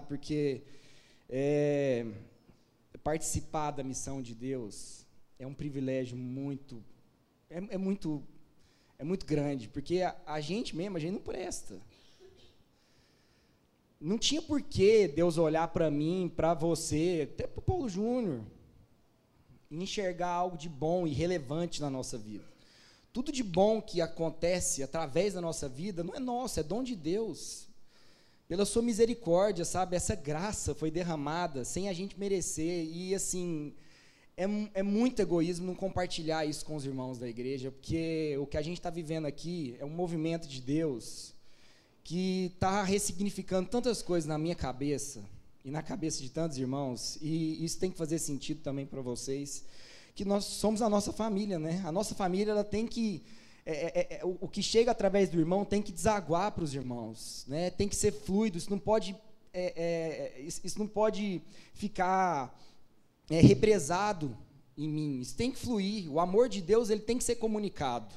[0.00, 0.62] porque
[1.28, 2.06] é,
[3.02, 5.06] participar da missão de Deus
[5.38, 6.82] é um privilégio muito,
[7.48, 8.22] é, é muito,
[8.98, 11.80] é muito grande, porque a, a, gente mesmo, a gente não presta.
[14.00, 18.42] Não tinha por que Deus olhar para mim, para você, até para o Paulo Júnior,
[19.70, 22.44] e enxergar algo de bom e relevante na nossa vida.
[23.12, 26.94] Tudo de bom que acontece através da nossa vida não é nosso, é dom de
[26.94, 27.67] Deus.
[28.48, 29.94] Pela sua misericórdia, sabe?
[29.94, 32.86] Essa graça foi derramada sem a gente merecer.
[32.90, 33.74] E assim,
[34.38, 38.56] é, é muito egoísmo não compartilhar isso com os irmãos da igreja, porque o que
[38.56, 41.34] a gente está vivendo aqui é um movimento de Deus
[42.02, 45.22] que está ressignificando tantas coisas na minha cabeça
[45.62, 49.62] e na cabeça de tantos irmãos, e isso tem que fazer sentido também para vocês,
[50.14, 51.82] que nós somos a nossa família, né?
[51.84, 53.22] A nossa família ela tem que
[53.70, 56.74] é, é, é, o, o, que chega através do irmão tem que desaguar para os
[56.74, 57.68] irmãos, né?
[57.68, 58.56] Tem que ser fluido.
[58.56, 59.14] Isso não pode,
[59.52, 61.42] é, é, isso, isso, não pode
[61.74, 62.58] ficar
[63.28, 64.34] é, represado
[64.74, 65.20] em mim.
[65.20, 66.10] Isso tem que fluir.
[66.10, 68.14] O amor de Deus ele tem que ser comunicado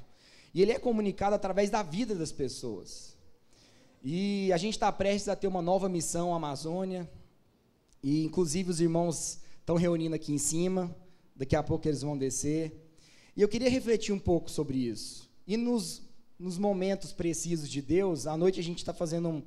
[0.54, 3.18] e ele é comunicado através da vida das pessoas.
[4.02, 7.12] E a gente está prestes a ter uma nova missão Amazônia.
[8.02, 10.96] E inclusive os irmãos estão reunindo aqui em cima,
[11.36, 12.72] daqui a pouco eles vão descer.
[13.36, 15.30] E eu queria refletir um pouco sobre isso.
[15.52, 16.02] E nos,
[16.40, 19.44] nos momentos precisos de Deus, à noite a gente está fazendo um,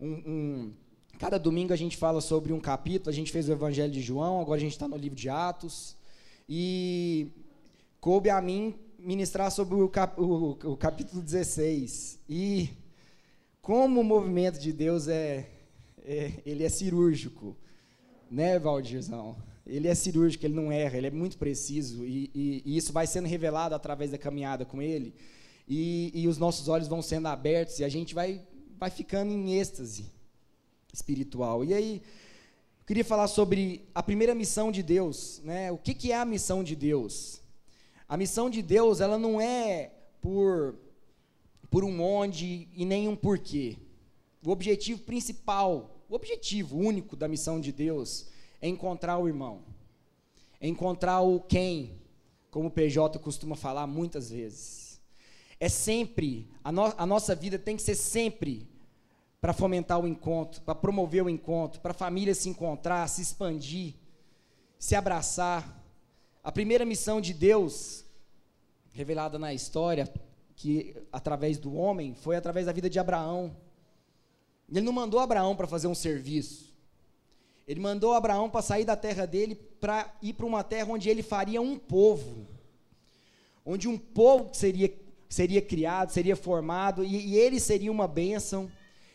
[0.00, 0.72] um, um,
[1.16, 4.40] Cada domingo a gente fala sobre um capítulo, a gente fez o Evangelho de João,
[4.40, 5.96] agora a gente está no livro de Atos.
[6.48, 7.28] E
[8.00, 12.18] coube a mim ministrar sobre o, cap, o, o capítulo 16.
[12.28, 12.70] E
[13.62, 15.48] como o movimento de Deus é,
[16.04, 17.56] é ele é cirúrgico
[18.28, 19.36] né, Valdirzão?
[19.64, 23.06] Ele é cirúrgico, ele não erra, ele é muito preciso, e, e, e isso vai
[23.06, 25.14] sendo revelado através da caminhada com ele,
[25.66, 28.40] e, e, os nossos olhos vão sendo abertos, e a gente vai,
[28.78, 30.06] vai ficando em êxtase
[30.92, 31.64] espiritual.
[31.64, 32.02] E aí,
[32.80, 35.72] eu queria falar sobre a primeira missão de Deus, né?
[35.72, 37.40] O que, que é a missão de Deus?
[38.08, 40.76] A missão de Deus, ela não é por,
[41.70, 43.78] por um onde e nem um porquê.
[44.44, 48.26] O objetivo principal o objetivo único da missão de Deus
[48.60, 49.62] é encontrar o irmão,
[50.60, 52.00] é encontrar o quem,
[52.50, 54.83] como o PJ costuma falar muitas vezes.
[55.60, 58.68] É sempre, a, no, a nossa vida tem que ser sempre
[59.40, 63.94] para fomentar o encontro, para promover o encontro, para a família se encontrar, se expandir,
[64.78, 65.82] se abraçar.
[66.42, 68.04] A primeira missão de Deus,
[68.92, 70.10] revelada na história,
[70.56, 73.54] que através do homem, foi através da vida de Abraão.
[74.68, 76.74] Ele não mandou Abraão para fazer um serviço.
[77.66, 81.22] Ele mandou Abraão para sair da terra dele para ir para uma terra onde ele
[81.22, 82.46] faria um povo.
[83.64, 84.90] Onde um povo seria,
[85.28, 88.70] seria criado, seria formado, e, e ele seria uma bênção.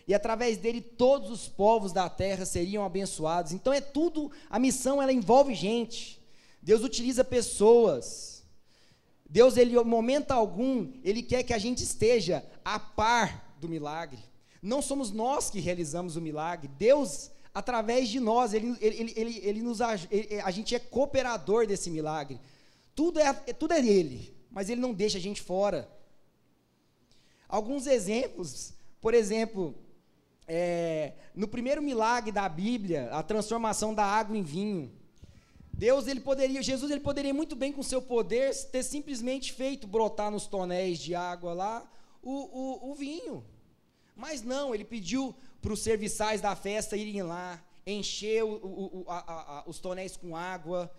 [0.08, 3.52] E através dele todos os povos da terra seriam abençoados.
[3.52, 6.20] Então é tudo, a missão ela envolve gente.
[6.62, 8.44] Deus utiliza pessoas.
[9.30, 14.20] Deus, ele, em momento algum, ele quer que a gente esteja a par do milagre.
[14.62, 19.62] Não somos nós que realizamos o milagre, Deus, através de nós, ele, ele, ele, ele
[19.62, 19.80] nos,
[20.12, 22.40] ele, a gente é cooperador desse milagre.
[22.96, 25.90] Tudo é, tudo é Ele, mas Ele não deixa a gente fora.
[27.50, 29.76] Alguns exemplos, por exemplo,
[30.48, 34.92] é, no primeiro milagre da Bíblia, a transformação da água em vinho.
[35.74, 40.30] Deus, ele poderia, Jesus, ele poderia muito bem com seu poder ter simplesmente feito brotar
[40.30, 43.44] nos tonéis de água lá o, o, o vinho.
[44.16, 49.18] Mas não, ele pediu para os serviçais da festa irem lá, encher o, o, a,
[49.18, 50.92] a, os tonéis com água,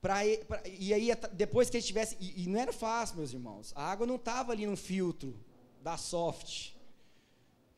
[0.00, 0.16] pra,
[0.48, 3.84] pra, e aí depois que eles tivessem, e, e, não era fácil, meus irmãos, a
[3.84, 5.38] água não estava ali no filtro
[5.82, 6.70] da soft,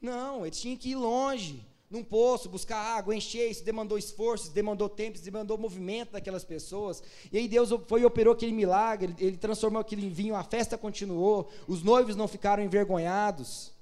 [0.00, 4.88] não, eles tinham que ir longe, num poço, buscar água, encher, isso demandou esforço, demandou
[4.88, 7.02] tempo, demandou movimento daquelas pessoas,
[7.32, 10.42] e aí Deus foi e operou aquele milagre, ele, ele transformou aquilo em vinho, a
[10.42, 13.74] festa continuou, os noivos não ficaram envergonhados,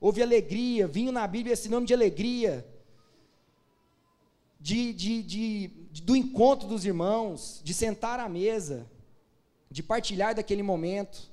[0.00, 2.66] Houve alegria, vinho na Bíblia esse nome de alegria,
[4.58, 8.90] de, de, de, de, do encontro dos irmãos, de sentar à mesa,
[9.70, 11.29] de partilhar daquele momento.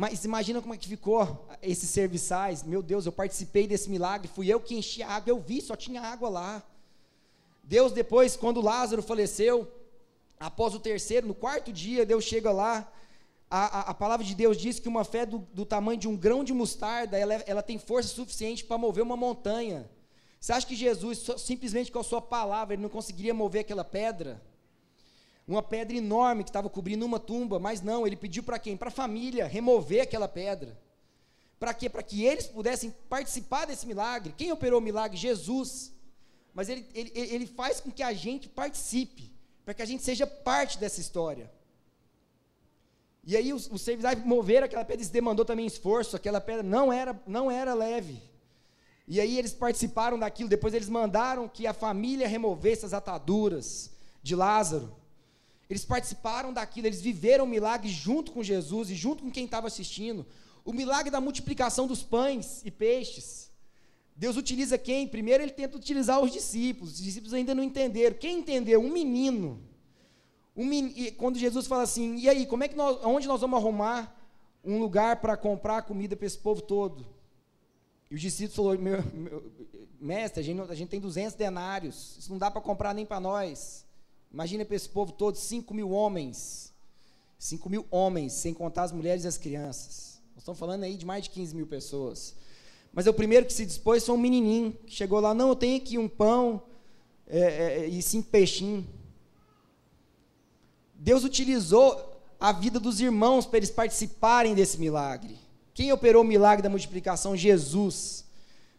[0.00, 2.62] Mas imagina como é que ficou esses serviçais.
[2.62, 5.74] Meu Deus, eu participei desse milagre, fui eu que enchi a água, eu vi, só
[5.74, 6.62] tinha água lá.
[7.64, 9.68] Deus depois, quando Lázaro faleceu,
[10.38, 12.88] após o terceiro, no quarto dia, Deus chega lá
[13.50, 16.16] a, a, a, palavra de Deus diz que uma fé do, do tamanho de um
[16.16, 19.90] grão de mostarda, ela, ela tem força suficiente para mover uma montanha.
[20.38, 24.40] Você acha que Jesus, simplesmente com a sua palavra, ele não conseguiria mover aquela pedra?
[25.48, 28.76] Uma pedra enorme que estava cobrindo uma tumba, mas não, ele pediu para quem?
[28.76, 30.78] Para a família remover aquela pedra.
[31.58, 31.88] Para quê?
[31.88, 34.34] Para que eles pudessem participar desse milagre.
[34.36, 35.16] Quem operou o milagre?
[35.16, 35.90] Jesus.
[36.52, 39.32] mas ele, ele, ele faz com que a gente participe,
[39.64, 41.50] para que a gente seja parte dessa história.
[43.24, 46.92] E aí os, os serviçais moveram aquela pedra, isso demandou também esforço, aquela pedra não
[46.92, 48.22] era, não era leve.
[49.06, 53.90] E aí eles participaram daquilo, depois eles mandaram que a família removesse as ataduras
[54.22, 54.97] de Lázaro.
[55.68, 59.66] Eles participaram daquilo, eles viveram o milagre junto com Jesus e junto com quem estava
[59.66, 60.26] assistindo.
[60.64, 63.50] O milagre da multiplicação dos pães e peixes.
[64.16, 65.06] Deus utiliza quem?
[65.06, 66.94] Primeiro ele tenta utilizar os discípulos.
[66.94, 68.16] Os discípulos ainda não entenderam.
[68.16, 68.80] Quem entendeu?
[68.80, 69.62] Um menino.
[70.56, 73.58] Um menino quando Jesus fala assim, e aí, como é que nós, onde nós vamos
[73.58, 74.16] arrumar
[74.64, 77.06] um lugar para comprar comida para esse povo todo?
[78.10, 79.52] E os discípulos falaram, meu, meu,
[80.00, 83.20] mestre, a gente, a gente tem 200 denários, isso não dá para comprar nem para
[83.20, 83.86] nós.
[84.32, 86.72] Imagina para esse povo todo, 5 mil homens.
[87.38, 90.20] 5 mil homens, sem contar as mulheres e as crianças.
[90.34, 92.34] Nós estamos falando aí de mais de 15 mil pessoas.
[92.92, 95.76] Mas o primeiro que se dispôs foi um menininho, que chegou lá, não, eu tenho
[95.76, 96.62] aqui um pão
[97.26, 98.84] é, é, e cinco peixinhos.
[100.94, 105.38] Deus utilizou a vida dos irmãos para eles participarem desse milagre.
[105.74, 107.36] Quem operou o milagre da multiplicação?
[107.36, 108.24] Jesus.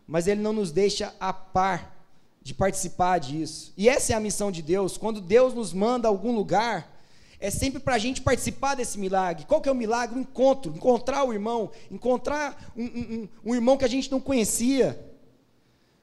[0.06, 1.99] Mas ele não nos deixa a par
[2.42, 3.74] de participar disso.
[3.78, 4.98] E essa é a missão de Deus.
[4.98, 7.00] Quando Deus nos manda a algum lugar,
[7.40, 9.46] é sempre para a gente participar desse milagre.
[9.48, 10.18] Qual que é o milagre?
[10.18, 15.00] O encontro, encontrar o irmão, encontrar um, um, um irmão que a gente não conhecia,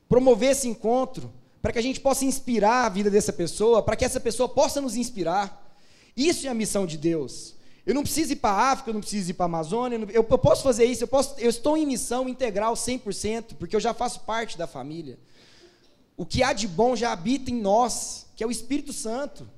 [0.08, 4.04] promover esse encontro, para que a gente possa inspirar a vida dessa pessoa, para que
[4.04, 5.76] essa pessoa possa nos inspirar.
[6.16, 7.54] Isso é a missão de Deus.
[7.84, 10.08] Eu não preciso ir para a África, eu não preciso ir para a Amazônia, eu,
[10.28, 13.92] eu, posso fazer isso, eu, posso, eu estou em missão integral 100%, porque eu já
[13.92, 15.18] faço parte da família.
[16.16, 19.48] O que há de bom já habita em nós, que é o Espírito Santo,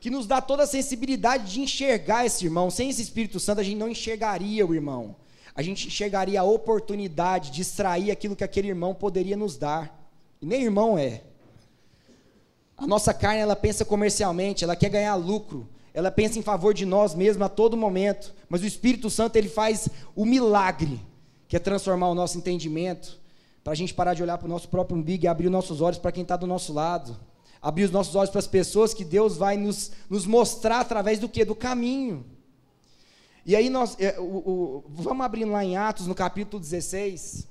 [0.00, 2.70] que nos dá toda a sensibilidade de enxergar esse irmão.
[2.70, 5.16] Sem esse Espírito Santo, a gente não enxergaria o irmão.
[5.54, 10.08] A gente enxergaria a oportunidade de extrair aquilo que aquele irmão poderia nos dar.
[10.40, 11.22] E nem irmão é.
[12.76, 15.68] A nossa carne, ela pensa comercialmente, ela quer ganhar lucro
[15.98, 19.48] ela pensa em favor de nós mesmos a todo momento, mas o Espírito Santo ele
[19.48, 21.00] faz o milagre,
[21.48, 23.18] que é transformar o nosso entendimento,
[23.68, 25.82] para a gente parar de olhar para o nosso próprio umbigo e abrir os nossos
[25.82, 27.14] olhos para quem está do nosso lado,
[27.60, 31.28] abrir os nossos olhos para as pessoas que Deus vai nos, nos mostrar através do
[31.28, 31.44] que?
[31.44, 32.24] Do caminho.
[33.44, 37.46] E aí nós, é, o, o, vamos abrindo lá em Atos, no capítulo 16,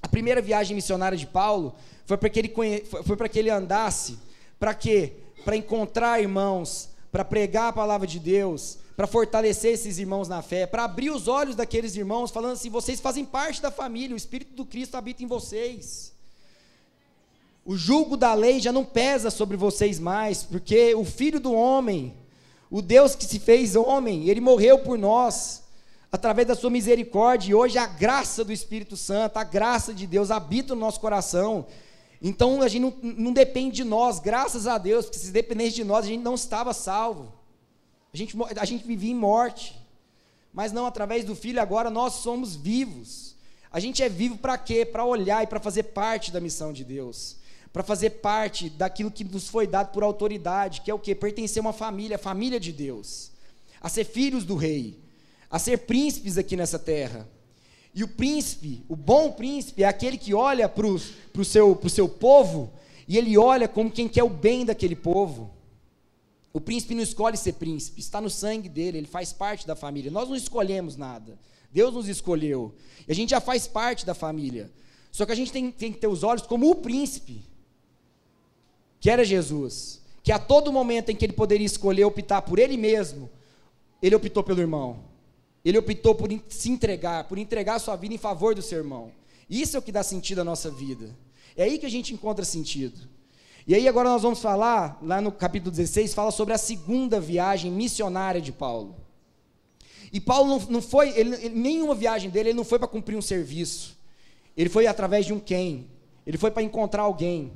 [0.00, 1.74] a primeira viagem missionária de Paulo
[2.06, 2.54] foi para que ele,
[3.04, 4.16] foi para que ele andasse,
[4.60, 5.14] para quê?
[5.44, 10.66] Para encontrar irmãos, para pregar a palavra de Deus, para fortalecer esses irmãos na fé,
[10.66, 14.54] para abrir os olhos daqueles irmãos, falando assim: vocês fazem parte da família, o Espírito
[14.54, 16.12] do Cristo habita em vocês.
[17.64, 22.14] O jugo da lei já não pesa sobre vocês mais, porque o Filho do Homem,
[22.70, 25.62] o Deus que se fez homem, ele morreu por nós,
[26.10, 30.30] através da sua misericórdia, e hoje a graça do Espírito Santo, a graça de Deus
[30.30, 31.66] habita no nosso coração.
[32.20, 35.84] Então a gente não, não, depende de nós, graças a Deus, porque se dependesse de
[35.84, 37.32] nós, a gente não estava salvo.
[38.12, 39.78] A gente, a gente vivia em morte.
[40.52, 43.36] Mas não, através do Filho, agora nós somos vivos.
[43.70, 44.84] A gente é vivo para quê?
[44.84, 47.36] Para olhar e para fazer parte da missão de Deus.
[47.72, 51.14] Para fazer parte daquilo que nos foi dado por autoridade, que é o quê?
[51.14, 53.30] Pertencer a uma família, a família de Deus.
[53.80, 54.98] A ser filhos do Rei.
[55.50, 57.28] A ser príncipes aqui nessa terra.
[57.98, 62.08] E o príncipe, o bom príncipe, é aquele que olha para o seu, pro seu
[62.08, 62.72] povo
[63.08, 65.50] e ele olha como quem quer o bem daquele povo.
[66.52, 70.12] O príncipe não escolhe ser príncipe, está no sangue dele, ele faz parte da família.
[70.12, 71.36] Nós não escolhemos nada,
[71.72, 72.72] Deus nos escolheu.
[73.08, 74.70] E a gente já faz parte da família.
[75.10, 77.42] Só que a gente tem, tem que ter os olhos como o príncipe,
[79.00, 82.76] que era Jesus, que a todo momento em que ele poderia escolher optar por ele
[82.76, 83.28] mesmo,
[84.00, 85.17] ele optou pelo irmão.
[85.64, 89.12] Ele optou por se entregar, por entregar sua vida em favor do seu irmão.
[89.48, 91.16] Isso é o que dá sentido à nossa vida.
[91.56, 93.00] É aí que a gente encontra sentido.
[93.66, 97.70] E aí agora nós vamos falar, lá no capítulo 16, fala sobre a segunda viagem
[97.70, 98.96] missionária de Paulo.
[100.12, 103.22] E Paulo não, não foi, ele, nenhuma viagem dele, ele não foi para cumprir um
[103.22, 103.98] serviço.
[104.56, 105.86] Ele foi através de um quem.
[106.26, 107.52] Ele foi para encontrar alguém.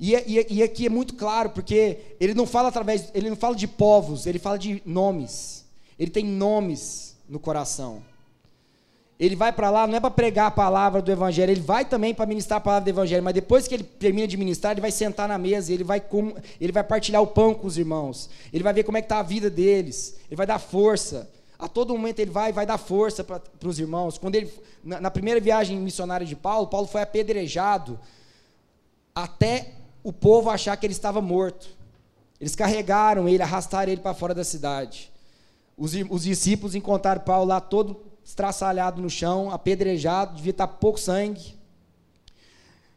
[0.00, 3.56] E, e, e, aqui é muito claro, porque ele não fala através, ele não fala
[3.56, 5.64] de povos, ele fala de nomes.
[5.98, 8.02] Ele tem nomes no coração.
[9.18, 12.14] Ele vai para lá não é para pregar a palavra do evangelho, ele vai também
[12.14, 14.92] para ministrar a palavra do evangelho, mas depois que ele termina de ministrar, ele vai
[14.92, 18.30] sentar na mesa, ele vai com, ele vai partilhar o pão com os irmãos.
[18.52, 20.16] Ele vai ver como é que está a vida deles.
[20.28, 21.28] Ele vai dar força.
[21.58, 24.16] A todo momento ele vai vai dar força para os irmãos.
[24.16, 24.52] Quando ele
[24.84, 27.98] na, na primeira viagem missionária de Paulo, Paulo foi apedrejado
[29.12, 29.77] até
[30.08, 31.68] o povo achar que ele estava morto.
[32.40, 35.12] Eles carregaram ele, arrastaram ele para fora da cidade.
[35.76, 41.54] Os, os, discípulos encontraram Paulo lá todo estraçalhado no chão, apedrejado, devia estar pouco sangue.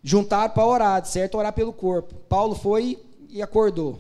[0.01, 1.37] juntaram para orar, certo?
[1.37, 2.15] Orar pelo corpo.
[2.29, 3.95] Paulo foi e acordou.
[3.95, 3.99] O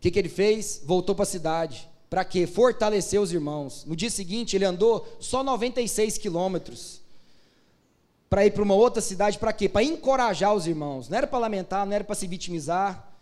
[0.00, 0.80] que, que ele fez?
[0.86, 1.86] Voltou para a cidade.
[2.08, 2.46] Para quê?
[2.46, 3.84] Fortalecer os irmãos.
[3.84, 7.01] No dia seguinte, ele andou só 96 quilômetros
[8.32, 9.38] para ir para uma outra cidade.
[9.38, 9.68] Para quê?
[9.68, 11.06] Para encorajar os irmãos.
[11.06, 13.12] Não era para lamentar, não era para se vitimizar.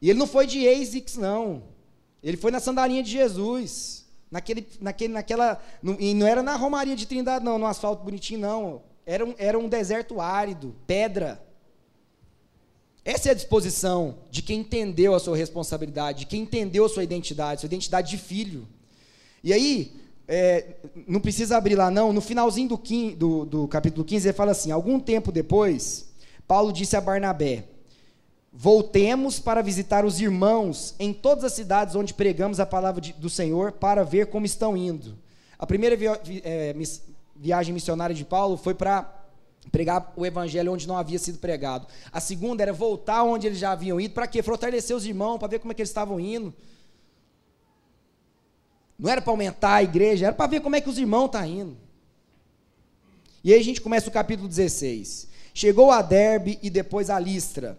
[0.00, 1.64] E ele não foi de ASICS, não.
[2.22, 4.06] Ele foi na sandalinha de Jesus.
[4.30, 8.38] Naquele, naquele, naquela, no, e não era na Romaria de Trindade, não, no asfalto bonitinho,
[8.38, 8.82] não.
[9.04, 11.44] Era um, era um deserto árido, pedra.
[13.04, 17.02] Essa é a disposição de quem entendeu a sua responsabilidade, de quem entendeu a sua
[17.02, 18.68] identidade, sua identidade de filho.
[19.42, 20.00] E aí,
[20.34, 22.78] é, não precisa abrir lá não, no finalzinho do,
[23.14, 26.08] do, do capítulo 15, ele fala assim: algum tempo depois,
[26.48, 27.64] Paulo disse a Barnabé:
[28.50, 33.28] Voltemos para visitar os irmãos em todas as cidades onde pregamos a palavra de, do
[33.28, 35.18] Senhor para ver como estão indo.
[35.58, 36.06] A primeira vi,
[36.42, 36.74] é,
[37.36, 39.26] viagem missionária de Paulo foi para
[39.70, 41.86] pregar o evangelho onde não havia sido pregado.
[42.10, 44.42] A segunda era voltar onde eles já haviam ido, para quê?
[44.42, 46.54] Fortalecer os irmãos, para ver como é que eles estavam indo.
[49.02, 51.40] Não era para aumentar a igreja, era para ver como é que os irmãos estão
[51.40, 51.76] tá indo.
[53.42, 55.26] E aí a gente começa o capítulo 16.
[55.52, 57.76] Chegou a Derbe e depois a Listra,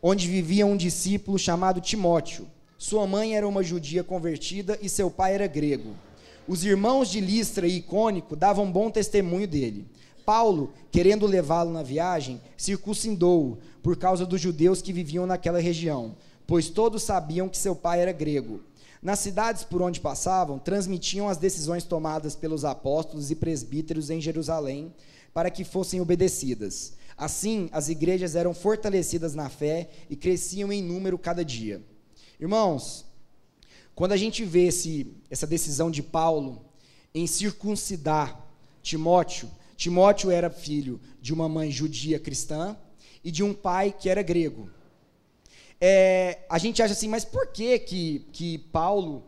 [0.00, 2.46] onde vivia um discípulo chamado Timóteo.
[2.78, 5.96] Sua mãe era uma judia convertida e seu pai era grego.
[6.46, 9.84] Os irmãos de Listra e Icônico davam bom testemunho dele.
[10.24, 16.14] Paulo, querendo levá-lo na viagem, circuncindou-o por causa dos judeus que viviam naquela região,
[16.46, 18.60] pois todos sabiam que seu pai era grego.
[19.02, 24.92] Nas cidades por onde passavam, transmitiam as decisões tomadas pelos apóstolos e presbíteros em Jerusalém
[25.32, 26.94] para que fossem obedecidas.
[27.16, 31.82] Assim, as igrejas eram fortalecidas na fé e cresciam em número cada dia.
[32.40, 33.04] Irmãos,
[33.94, 36.64] quando a gente vê esse, essa decisão de Paulo
[37.14, 38.46] em circuncidar
[38.82, 42.76] Timóteo, Timóteo era filho de uma mãe judia cristã
[43.24, 44.70] e de um pai que era grego.
[45.80, 49.24] É, a gente acha assim, mas por que que, que Paulo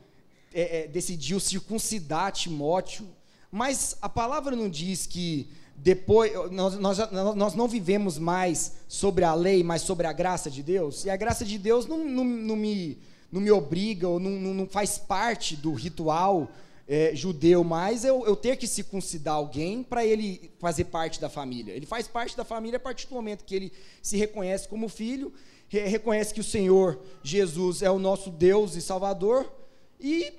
[0.53, 3.07] é, é, decidiu circuncidar Timóteo?
[3.51, 6.99] Mas a palavra não diz que depois nós, nós,
[7.37, 11.05] nós não vivemos mais sobre a lei, mas sobre a graça de Deus.
[11.05, 12.99] E a graça de Deus não, não, não me
[13.31, 16.51] não me obriga ou não, não faz parte do ritual
[16.89, 21.75] é, judeu mais eu, eu ter que circuncidar alguém para ele fazer parte da família.
[21.75, 25.31] Ele faz parte da família a partir do momento que ele se reconhece como filho,
[25.69, 29.53] reconhece que o Senhor Jesus é o nosso Deus e Salvador
[30.01, 30.33] e,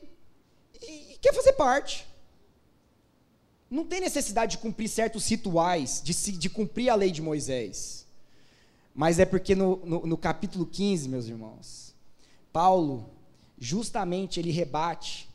[0.82, 2.08] e, e quer fazer parte.
[3.70, 8.08] Não tem necessidade de cumprir certos rituais, de, se, de cumprir a lei de Moisés.
[8.96, 11.94] Mas é porque no, no, no capítulo 15, meus irmãos,
[12.52, 13.12] Paulo,
[13.58, 15.30] justamente, ele rebate.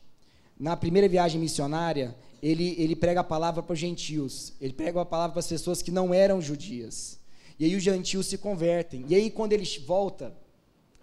[0.59, 5.05] Na primeira viagem missionária, ele, ele prega a palavra para os gentios, ele prega a
[5.05, 7.19] palavra para as pessoas que não eram judias.
[7.59, 9.05] E aí os gentios se convertem.
[9.07, 10.35] E aí, quando ele volta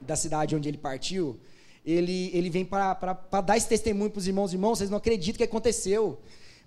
[0.00, 1.38] da cidade onde ele partiu,
[1.84, 2.94] ele, ele vem para
[3.44, 4.52] dar esse testemunho para os irmãos.
[4.52, 6.18] Irmãos, vocês não acreditam que aconteceu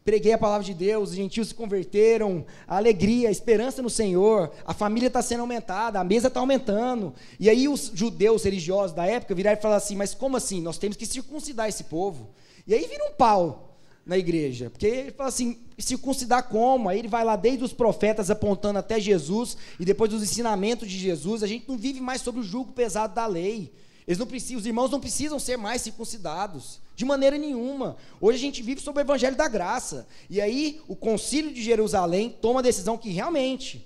[0.06, 4.51] preguei a palavra de Deus, os gentios se converteram, a alegria, a esperança no Senhor,
[4.63, 7.12] a família está sendo aumentada, a mesa está aumentando.
[7.39, 10.62] E aí os judeus religiosos da época viraram e falaram assim: mas como assim?
[10.62, 12.30] Nós temos que circuncidar esse povo.
[12.68, 13.75] E aí vira um pau
[14.05, 16.88] na igreja, porque ele fala assim: circuncidar como?
[16.88, 20.97] Aí ele vai lá desde os profetas apontando até Jesus, e depois dos ensinamentos de
[20.97, 23.74] Jesus, a gente não vive mais sob o jugo pesado da lei.
[24.07, 27.97] Eles não precisam, os irmãos não precisam ser mais circuncidados, de maneira nenhuma.
[28.21, 30.07] Hoje a gente vive sob o evangelho da graça.
[30.29, 33.85] E aí o concílio de Jerusalém toma a decisão que realmente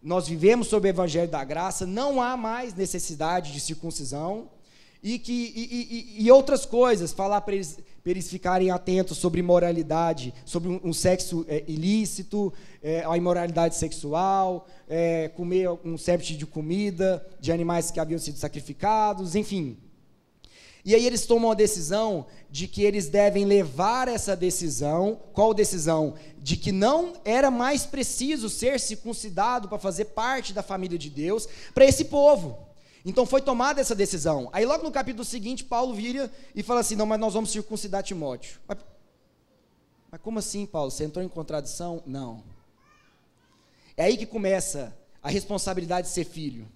[0.00, 4.48] nós vivemos sob o evangelho da graça, não há mais necessidade de circuncisão
[5.02, 9.40] e que e, e, e outras coisas, falar para eles para eles ficarem atentos sobre
[9.40, 12.50] imoralidade, sobre um, um sexo é, ilícito,
[12.82, 18.38] é, a imoralidade sexual, é, comer um tipo de comida de animais que haviam sido
[18.38, 19.76] sacrificados, enfim.
[20.86, 26.14] E aí eles tomam a decisão de que eles devem levar essa decisão, qual decisão?
[26.38, 31.46] De que não era mais preciso ser circuncidado para fazer parte da família de Deus
[31.74, 32.68] para esse povo.
[33.08, 34.50] Então foi tomada essa decisão.
[34.52, 38.02] Aí logo no capítulo seguinte, Paulo vira e fala assim: não, mas nós vamos circuncidar
[38.02, 38.60] Timóteo.
[38.68, 38.76] Mas,
[40.12, 40.90] mas como assim, Paulo?
[40.90, 42.02] Você entrou em contradição?
[42.04, 42.44] Não.
[43.96, 46.68] É aí que começa a responsabilidade de ser filho.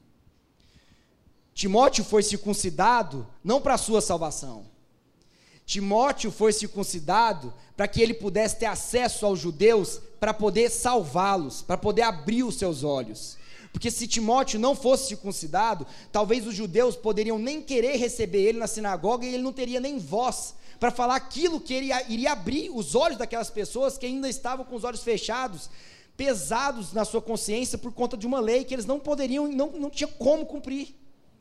[1.52, 4.64] Timóteo foi circuncidado não para a sua salvação.
[5.66, 11.76] Timóteo foi circuncidado para que ele pudesse ter acesso aos judeus para poder salvá-los, para
[11.76, 13.36] poder abrir os seus olhos.
[13.72, 18.66] Porque se Timóteo não fosse circuncidado, talvez os judeus poderiam nem querer receber ele na
[18.66, 22.94] sinagoga e ele não teria nem voz para falar aquilo que ele iria abrir os
[22.94, 25.70] olhos daquelas pessoas que ainda estavam com os olhos fechados
[26.16, 29.90] pesados na sua consciência por conta de uma lei que eles não poderiam, não, não
[29.90, 30.94] tinha como cumprir,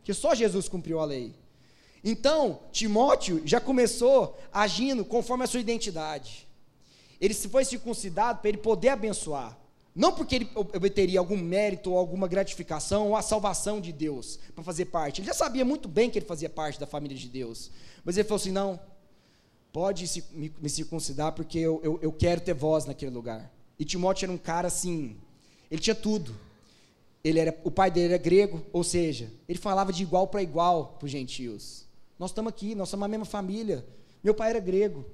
[0.04, 1.36] que só Jesus cumpriu a lei.
[2.04, 6.48] Então, Timóteo já começou agindo conforme a sua identidade.
[7.20, 9.56] Ele se foi circuncidado para ele poder abençoar.
[9.94, 14.64] Não porque ele obteria algum mérito ou alguma gratificação ou a salvação de Deus para
[14.64, 15.20] fazer parte.
[15.20, 17.70] Ele já sabia muito bem que ele fazia parte da família de Deus.
[18.04, 18.80] Mas ele falou assim: não,
[19.72, 23.52] pode me, circuncidar porque eu, eu, eu quero ter voz naquele lugar.
[23.78, 25.18] E Timóteo era um cara assim,
[25.70, 26.36] ele tinha tudo.
[27.24, 30.96] Ele era, o pai dele era grego, ou seja, ele falava de igual para igual
[30.98, 31.86] para os gentios.
[32.18, 33.86] Nós estamos aqui, nós somos a mesma família.
[34.24, 35.06] Meu pai era grego.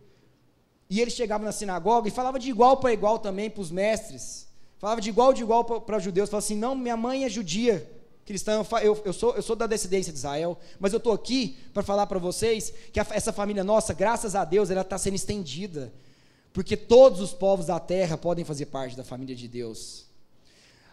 [0.89, 4.46] E ele chegava na sinagoga e falava de igual para igual também para os mestres.
[4.77, 6.29] Falava de igual de igual para os judeus.
[6.29, 7.89] Falava assim: não, minha mãe é judia,
[8.25, 11.81] cristã, eu, eu, sou, eu sou da descendência de Israel, mas eu estou aqui para
[11.81, 15.93] falar para vocês que a, essa família nossa, graças a Deus, ela está sendo estendida.
[16.51, 20.07] Porque todos os povos da terra podem fazer parte da família de Deus.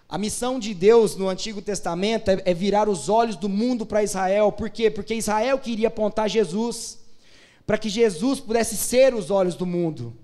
[0.08, 4.02] A missão de Deus no Antigo Testamento é, é virar os olhos do mundo para
[4.02, 4.52] Israel.
[4.52, 4.90] Por quê?
[4.90, 6.98] Porque Israel queria apontar Jesus,
[7.66, 10.14] para que Jesus pudesse ser os olhos do mundo.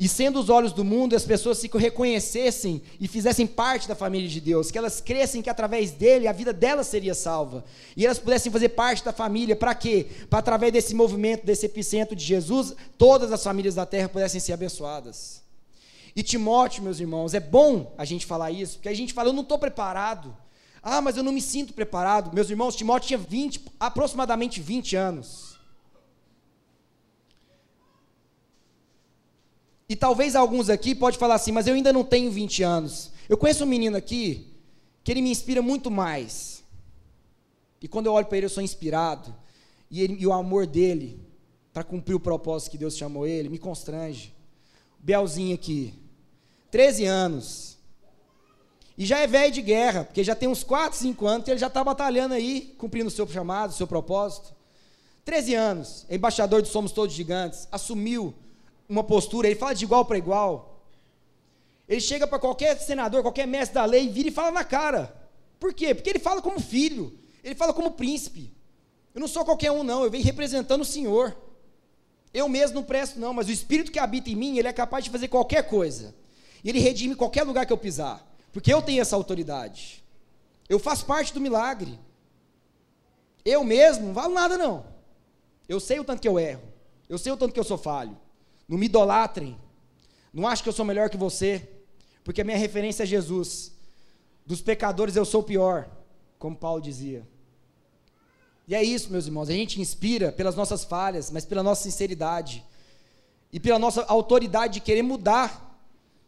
[0.00, 4.26] E sendo os olhos do mundo, as pessoas se reconhecessem e fizessem parte da família
[4.26, 7.62] de Deus, que elas crescem que através dele a vida delas seria salva.
[7.94, 10.06] E elas pudessem fazer parte da família, para quê?
[10.30, 14.54] Para através desse movimento, desse epicentro de Jesus, todas as famílias da terra pudessem ser
[14.54, 15.42] abençoadas.
[16.16, 19.34] E Timóteo, meus irmãos, é bom a gente falar isso, porque a gente fala, eu
[19.34, 20.34] não estou preparado.
[20.82, 22.34] Ah, mas eu não me sinto preparado.
[22.34, 25.49] Meus irmãos, Timóteo tinha 20, aproximadamente 20 anos.
[29.90, 33.10] E talvez alguns aqui pode falar assim, mas eu ainda não tenho 20 anos.
[33.28, 34.46] Eu conheço um menino aqui
[35.02, 36.62] que ele me inspira muito mais.
[37.82, 39.34] E quando eu olho para ele, eu sou inspirado.
[39.90, 41.20] E, ele, e o amor dele
[41.72, 44.32] para cumprir o propósito que Deus chamou ele me constrange.
[44.96, 45.92] Belzinho aqui,
[46.70, 47.76] 13 anos.
[48.96, 51.58] E já é velho de guerra, porque já tem uns 4, 5 anos que ele
[51.58, 54.54] já está batalhando aí, cumprindo o seu chamado, o seu propósito.
[55.24, 58.32] 13 anos, embaixador de Somos Todos Gigantes, assumiu
[58.90, 60.82] uma postura, ele fala de igual para igual.
[61.88, 65.16] Ele chega para qualquer senador, qualquer mestre da lei, vira e fala na cara.
[65.60, 65.94] Por quê?
[65.94, 68.52] Porque ele fala como filho, ele fala como príncipe.
[69.14, 71.36] Eu não sou qualquer um, não, eu venho representando o Senhor.
[72.34, 75.04] Eu mesmo não presto, não, mas o Espírito que habita em mim, ele é capaz
[75.04, 76.14] de fazer qualquer coisa.
[76.64, 78.26] E ele redime qualquer lugar que eu pisar.
[78.52, 80.04] Porque eu tenho essa autoridade.
[80.68, 81.98] Eu faço parte do milagre.
[83.44, 84.84] Eu mesmo não valo nada, não.
[85.68, 86.62] Eu sei o tanto que eu erro.
[87.08, 88.16] Eu sei o tanto que eu sou falho.
[88.70, 89.58] Não me idolatrem.
[90.32, 91.68] Não acho que eu sou melhor que você.
[92.22, 93.72] Porque a minha referência é Jesus.
[94.46, 95.90] Dos pecadores eu sou pior.
[96.38, 97.26] Como Paulo dizia.
[98.68, 102.64] E é isso, meus irmãos, a gente inspira pelas nossas falhas, mas pela nossa sinceridade
[103.52, 105.82] e pela nossa autoridade de querer mudar,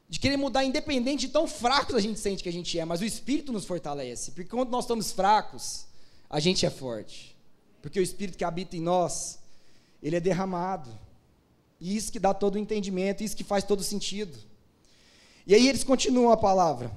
[0.08, 3.00] de querer mudar independente de tão fracos a gente sente que a gente é, mas
[3.00, 5.86] o Espírito nos fortalece, porque quando nós estamos fracos,
[6.28, 7.36] a gente é forte,
[7.80, 9.38] porque o Espírito que habita em nós,
[10.02, 10.90] ele é derramado,
[11.82, 14.38] e isso que dá todo o entendimento, isso que faz todo sentido.
[15.46, 16.90] E aí eles continuam a palavra.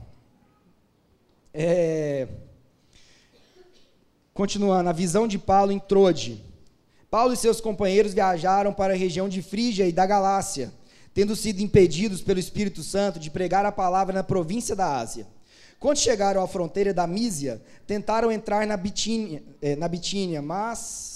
[1.54, 2.28] É,
[4.36, 6.44] Continuando, a visão de Paulo em Trode.
[7.10, 10.74] Paulo e seus companheiros viajaram para a região de Frígia e da Galácia,
[11.14, 15.26] tendo sido impedidos pelo Espírito Santo de pregar a palavra na província da Ásia.
[15.80, 21.15] Quando chegaram à fronteira da Mísia, tentaram entrar na Bitínia, eh, na Bitínia mas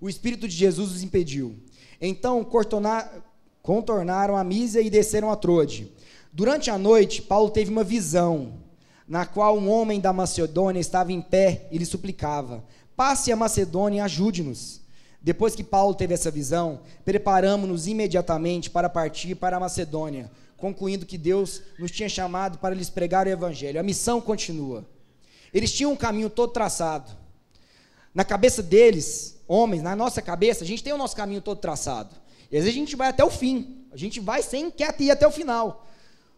[0.00, 1.56] o Espírito de Jesus os impediu.
[2.00, 2.46] Então
[3.62, 5.90] contornaram a Mísia e desceram a Trode.
[6.32, 8.54] Durante a noite, Paulo teve uma visão
[9.06, 12.64] na qual um homem da Macedônia estava em pé e lhe suplicava:
[12.96, 14.82] Passe a Macedônia e ajude-nos.
[15.22, 21.16] Depois que Paulo teve essa visão, preparamos-nos imediatamente para partir para a Macedônia, concluindo que
[21.16, 23.80] Deus nos tinha chamado para lhes pregar o Evangelho.
[23.80, 24.84] A missão continua.
[25.52, 27.10] Eles tinham um caminho todo traçado.
[28.14, 32.14] Na cabeça deles, homens, na nossa cabeça, a gente tem o nosso caminho todo traçado.
[32.50, 33.84] E às vezes a gente vai até o fim.
[33.90, 35.86] A gente vai sem quer ir até o final.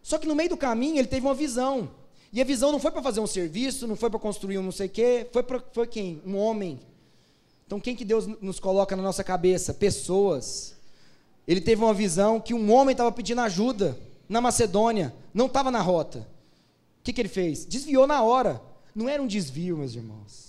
[0.03, 1.91] Só que no meio do caminho ele teve uma visão.
[2.33, 4.73] E a visão não foi para fazer um serviço, não foi para construir um não
[4.73, 6.23] sei o quê, foi para foi quem?
[6.25, 6.81] Um homem.
[7.67, 9.75] Então quem que Deus nos coloca na nossa cabeça?
[9.75, 10.75] Pessoas.
[11.47, 15.81] Ele teve uma visão que um homem estava pedindo ajuda na Macedônia, não estava na
[15.81, 16.21] rota.
[17.01, 17.65] O que, que ele fez?
[17.65, 18.61] Desviou na hora.
[18.95, 20.46] Não era um desvio, meus irmãos.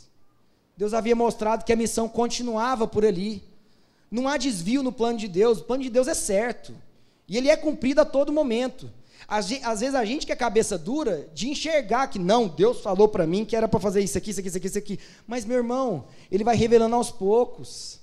[0.77, 3.43] Deus havia mostrado que a missão continuava por ali.
[4.11, 6.73] Não há desvio no plano de Deus, o plano de Deus é certo.
[7.27, 8.89] E ele é cumprido a todo momento.
[9.27, 13.27] Às, vezes a gente que é cabeça dura de enxergar que não, Deus falou para
[13.27, 14.99] mim que era para fazer isso aqui, isso aqui, isso aqui, isso aqui.
[15.25, 17.99] Mas, meu irmão, ele vai revelando aos poucos.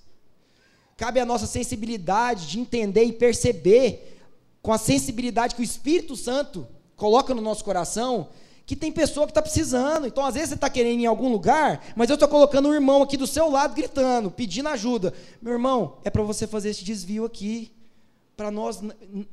[0.96, 4.18] Cabe a nossa sensibilidade de entender e perceber
[4.60, 8.28] com a sensibilidade que o Espírito Santo coloca no nosso coração,
[8.66, 10.06] que tem pessoa que está precisando.
[10.06, 12.74] Então, às vezes, você está querendo ir em algum lugar, mas eu estou colocando um
[12.74, 15.12] irmão aqui do seu lado gritando, pedindo ajuda.
[15.40, 17.70] Meu irmão, é para você fazer esse desvio aqui.
[18.36, 18.80] Para nós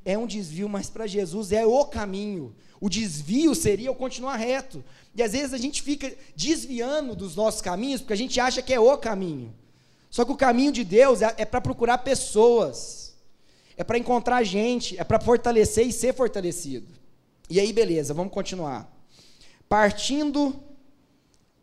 [0.05, 2.53] é um desvio, mas para Jesus é o caminho.
[2.79, 4.83] O desvio seria eu continuar reto.
[5.15, 8.73] E às vezes a gente fica desviando dos nossos caminhos porque a gente acha que
[8.73, 9.53] é o caminho.
[10.09, 13.15] Só que o caminho de Deus é, é para procurar pessoas,
[13.77, 16.87] é para encontrar gente, é para fortalecer e ser fortalecido.
[17.49, 18.91] E aí, beleza, vamos continuar.
[19.71, 20.53] Partindo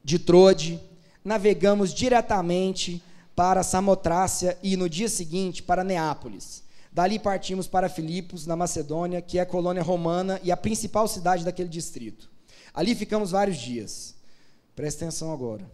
[0.03, 0.81] de Trode,
[1.23, 3.03] navegamos diretamente
[3.37, 6.65] para Samotrácia e no dia seguinte para Neápolis.
[6.91, 11.45] Dali partimos para Filipos, na Macedônia, que é a colônia romana e a principal cidade
[11.45, 12.31] daquele distrito.
[12.73, 14.15] Ali ficamos vários dias.
[14.75, 15.71] Presta atenção agora.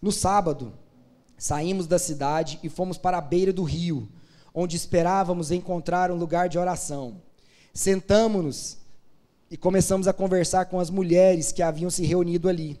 [0.00, 0.74] No sábado,
[1.36, 4.08] saímos da cidade e fomos para a beira do rio,
[4.54, 7.20] onde esperávamos encontrar um lugar de oração.
[7.72, 8.83] Sentamos-nos
[9.50, 12.78] e começamos a conversar com as mulheres que haviam se reunido ali.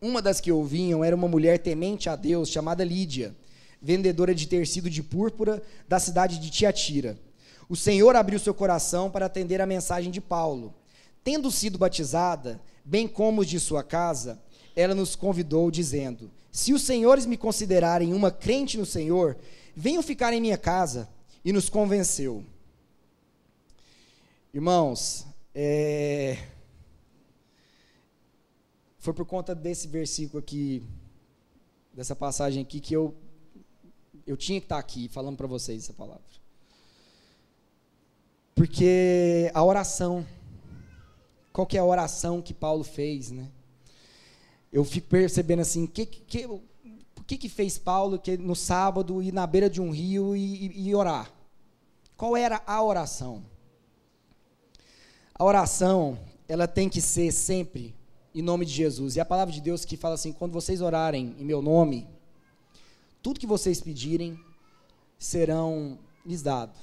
[0.00, 3.34] Uma das que ouviam era uma mulher temente a Deus, chamada Lídia,
[3.80, 7.18] vendedora de tecido de púrpura da cidade de Tiatira.
[7.68, 10.74] O Senhor abriu seu coração para atender a mensagem de Paulo.
[11.24, 14.40] Tendo sido batizada, bem como os de sua casa,
[14.76, 19.36] ela nos convidou, dizendo: Se os senhores me considerarem uma crente no Senhor,
[19.74, 21.08] venham ficar em minha casa.
[21.44, 22.44] E nos convenceu.
[24.52, 25.25] Irmãos,
[25.58, 26.36] é...
[28.98, 30.86] foi por conta desse versículo aqui,
[31.94, 33.14] dessa passagem aqui, que eu,
[34.26, 36.22] eu tinha que estar aqui falando para vocês essa palavra.
[38.54, 40.26] Porque a oração,
[41.54, 43.50] qual que é a oração que Paulo fez, né?
[44.70, 46.60] Eu fico percebendo assim, que, que, o
[47.26, 50.88] que, que fez Paulo que no sábado ir na beira de um rio e, e,
[50.88, 51.32] e orar?
[52.14, 53.55] Qual era a oração?
[55.38, 56.18] A oração,
[56.48, 57.94] ela tem que ser sempre
[58.34, 59.16] em nome de Jesus.
[59.16, 62.08] E a palavra de Deus que fala assim: quando vocês orarem em meu nome,
[63.22, 64.38] tudo que vocês pedirem
[65.18, 66.78] serão lhes dado.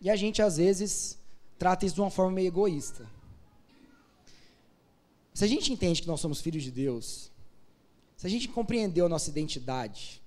[0.00, 1.18] E a gente às vezes
[1.56, 3.08] trata isso de uma forma meio egoísta.
[5.34, 7.30] Se a gente entende que nós somos filhos de Deus,
[8.16, 10.20] se a gente compreendeu a nossa identidade,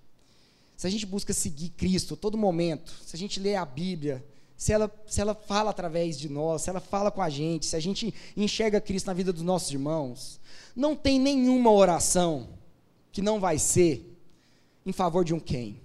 [0.77, 4.25] se a gente busca seguir Cristo a todo momento, se a gente lê a Bíblia,
[4.61, 7.75] se ela, se ela fala através de nós, se ela fala com a gente, se
[7.75, 10.39] a gente enxerga Cristo na vida dos nossos irmãos,
[10.75, 12.47] não tem nenhuma oração
[13.11, 14.15] que não vai ser
[14.85, 15.81] em favor de um quem.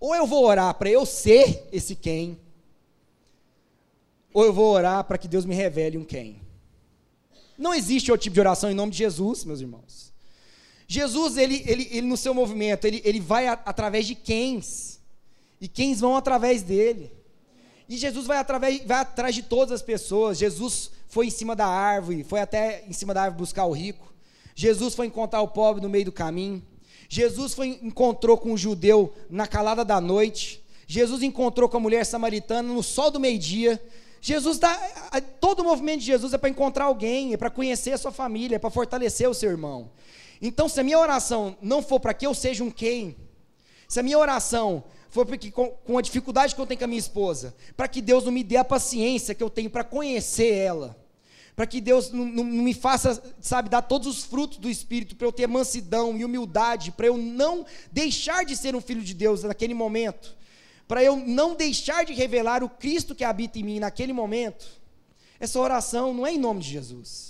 [0.00, 2.36] Ou eu vou orar para eu ser esse quem,
[4.34, 6.42] ou eu vou orar para que Deus me revele um quem.
[7.56, 10.12] Não existe outro tipo de oração em nome de Jesus, meus irmãos.
[10.88, 14.99] Jesus, ele, ele, ele no seu movimento, ele, ele vai a, através de quens.
[15.60, 17.12] E quens vão através dele.
[17.88, 20.38] E Jesus vai, através, vai atrás de todas as pessoas.
[20.38, 24.12] Jesus foi em cima da árvore, foi até em cima da árvore buscar o rico.
[24.54, 26.62] Jesus foi encontrar o pobre no meio do caminho.
[27.08, 30.62] Jesus foi encontrou com o judeu na calada da noite.
[30.86, 33.82] Jesus encontrou com a mulher samaritana no sol do meio-dia.
[34.20, 34.72] Jesus dá.
[35.40, 38.56] Todo o movimento de Jesus é para encontrar alguém, é para conhecer a sua família,
[38.56, 39.90] é para fortalecer o seu irmão.
[40.40, 43.16] Então, se a minha oração não for para que eu seja um quem,
[43.88, 46.88] se a minha oração for porque, com, com a dificuldade que eu tenho com a
[46.88, 50.54] minha esposa, para que Deus não me dê a paciência que eu tenho para conhecer
[50.54, 50.96] ela,
[51.54, 55.26] para que Deus não, não, me faça, sabe, dar todos os frutos do Espírito, para
[55.26, 59.42] eu ter mansidão e humildade, para eu não deixar de ser um filho de Deus
[59.42, 60.36] naquele momento,
[60.86, 64.80] para eu não deixar de revelar o Cristo que habita em mim naquele momento,
[65.38, 67.29] essa oração não é em nome de Jesus.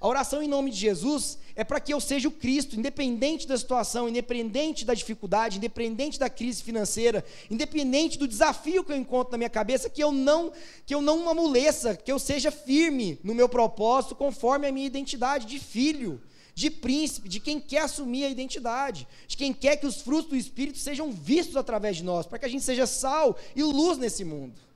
[0.00, 3.58] A oração em nome de Jesus é para que eu seja o Cristo, independente da
[3.58, 9.36] situação, independente da dificuldade, independente da crise financeira, independente do desafio que eu encontro na
[9.36, 10.52] minha cabeça, que eu não
[10.86, 15.44] que eu não amoleça, que eu seja firme no meu propósito, conforme a minha identidade
[15.44, 16.18] de filho,
[16.54, 20.36] de príncipe, de quem quer assumir a identidade, de quem quer que os frutos do
[20.36, 24.24] Espírito sejam vistos através de nós, para que a gente seja sal e luz nesse
[24.24, 24.69] mundo.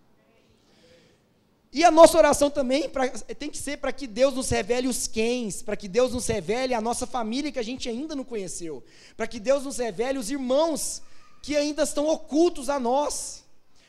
[1.75, 5.09] E a nossa oração também pra, tem que ser para que Deus nos revele os
[5.09, 8.83] quens, para que Deus nos revele a nossa família que a gente ainda não conheceu,
[9.17, 11.03] para que Deus nos revele os irmãos
[11.43, 13.45] que ainda estão ocultos a nós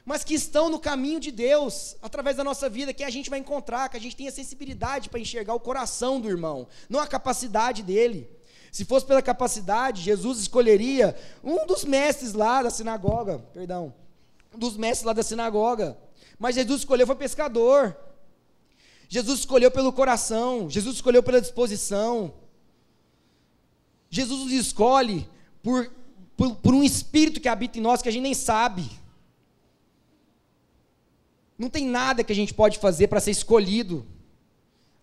[0.06, 3.40] mas que estão no caminho de Deus, através da nossa vida, que a gente vai
[3.40, 7.82] encontrar, que a gente tenha sensibilidade para enxergar o coração do irmão, não a capacidade
[7.82, 8.30] dele.
[8.72, 13.92] Se fosse pela capacidade, Jesus escolheria um dos mestres lá da sinagoga, perdão,
[14.54, 15.98] um dos mestres lá da sinagoga.
[16.38, 17.96] Mas Jesus escolheu foi pescador.
[19.08, 22.34] Jesus escolheu pelo coração, Jesus escolheu pela disposição.
[24.10, 25.30] Jesus nos escolhe
[25.62, 25.92] por,
[26.36, 28.90] por, por um espírito que habita em nós que a gente nem sabe.
[31.58, 34.06] Não tem nada que a gente pode fazer para ser escolhido.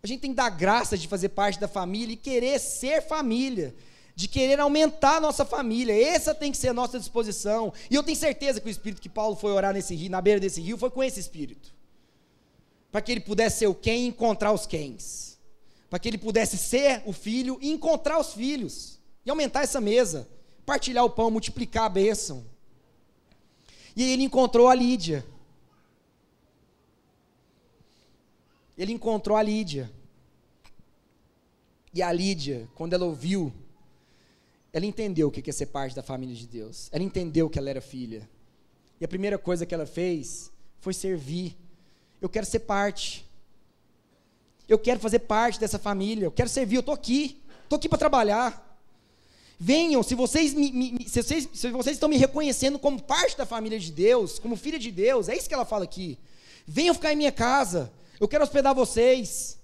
[0.03, 3.75] A gente tem que dar graça de fazer parte da família e querer ser família,
[4.15, 5.93] de querer aumentar a nossa família.
[5.93, 7.73] Essa tem que ser a nossa disposição.
[7.91, 10.41] E eu tenho certeza que o espírito que Paulo foi orar nesse rio, na beira
[10.41, 11.73] desse rio, foi com esse espírito.
[12.91, 15.39] Para que ele pudesse ser o quem e encontrar os quens.
[15.89, 18.99] Para que ele pudesse ser o filho e encontrar os filhos.
[19.25, 20.29] E aumentar essa mesa.
[20.67, 22.45] Partilhar o pão, multiplicar a bênção.
[23.97, 25.25] E ele encontrou a Lídia.
[28.77, 29.91] Ele encontrou a Lídia.
[31.95, 33.53] E a Lídia, quando ela ouviu,
[34.73, 36.89] ela entendeu o que é ser parte da família de Deus.
[36.91, 38.29] Ela entendeu que ela era filha.
[39.01, 41.57] E a primeira coisa que ela fez foi servir.
[42.21, 43.29] Eu quero ser parte.
[44.67, 46.25] Eu quero fazer parte dessa família.
[46.25, 46.77] Eu quero servir.
[46.77, 47.43] Eu estou aqui.
[47.65, 48.73] Estou aqui para trabalhar.
[49.59, 53.47] Venham, se vocês, me, me, se, vocês, se vocês estão me reconhecendo como parte da
[53.47, 56.19] família de Deus, como filha de Deus, é isso que ela fala aqui.
[56.67, 57.93] Venham ficar em minha casa.
[58.19, 59.59] Eu quero hospedar vocês.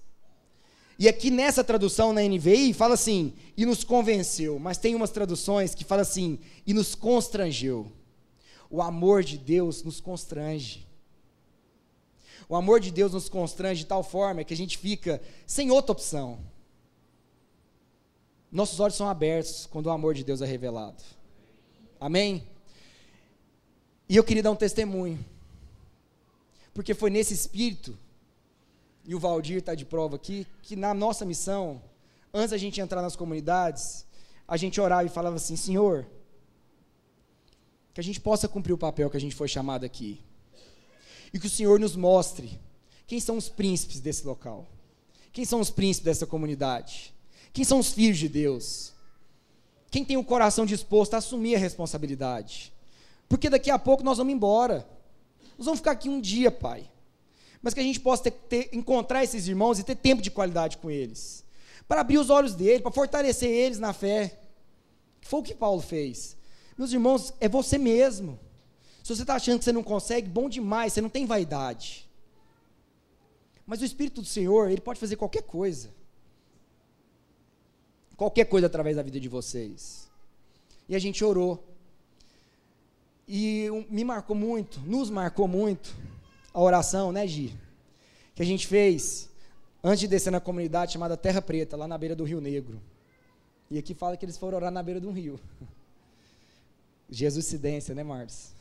[0.99, 5.73] E aqui nessa tradução na NVI fala assim, e nos convenceu, mas tem umas traduções
[5.73, 7.89] que fala assim, e nos constrangeu.
[8.69, 10.85] O amor de Deus nos constrange.
[12.49, 15.93] O amor de Deus nos constrange de tal forma que a gente fica sem outra
[15.93, 16.37] opção.
[18.51, 21.01] Nossos olhos são abertos quando o amor de Deus é revelado.
[21.97, 22.45] Amém?
[24.09, 25.23] E eu queria dar um testemunho.
[26.73, 27.97] Porque foi nesse espírito
[29.05, 31.81] e o Valdir está de prova aqui, que na nossa missão,
[32.33, 34.05] antes da gente entrar nas comunidades,
[34.47, 36.05] a gente orava e falava assim: Senhor,
[37.93, 40.21] que a gente possa cumprir o papel que a gente foi chamado aqui.
[41.33, 42.59] E que o Senhor nos mostre
[43.05, 44.67] quem são os príncipes desse local,
[45.31, 47.13] quem são os príncipes dessa comunidade,
[47.53, 48.93] quem são os filhos de Deus,
[49.91, 52.73] quem tem o coração disposto a assumir a responsabilidade.
[53.27, 54.87] Porque daqui a pouco nós vamos embora.
[55.57, 56.89] Nós vamos ficar aqui um dia, Pai
[57.61, 60.77] mas que a gente possa ter, ter, encontrar esses irmãos e ter tempo de qualidade
[60.77, 61.43] com eles,
[61.87, 64.39] para abrir os olhos deles, para fortalecer eles na fé.
[65.21, 66.37] Foi o que Paulo fez.
[66.77, 68.39] Meus irmãos, é você mesmo.
[69.03, 72.07] Se você está achando que você não consegue, bom demais, você não tem vaidade.
[73.65, 75.89] Mas o Espírito do Senhor, ele pode fazer qualquer coisa.
[78.15, 80.09] Qualquer coisa através da vida de vocês.
[80.87, 81.63] E a gente orou.
[83.27, 85.95] E me marcou muito, nos marcou muito
[86.53, 87.55] a oração, né, Gi?
[88.35, 89.29] Que a gente fez
[89.83, 92.81] antes de descer na comunidade chamada Terra Preta, lá na beira do Rio Negro.
[93.69, 95.39] E aqui fala que eles foram orar na beira de um rio.
[97.09, 98.51] Jesuscidência, né, Marcos?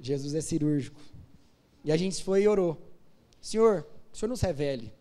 [0.00, 1.00] Jesus é cirúrgico.
[1.84, 2.80] E a gente foi e orou.
[3.40, 4.92] Senhor, o Senhor nos revele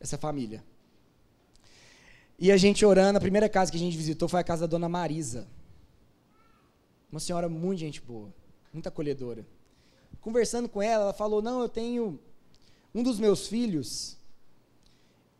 [0.00, 0.62] essa família.
[2.38, 4.70] E a gente orando, a primeira casa que a gente visitou foi a casa da
[4.70, 5.46] dona Marisa.
[7.10, 8.32] Uma senhora muito gente boa
[8.72, 9.46] muito acolhedora.
[10.20, 12.18] Conversando com ela, ela falou: Não, eu tenho.
[12.94, 14.16] Um dos meus filhos